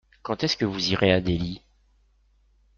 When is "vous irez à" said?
0.65-1.21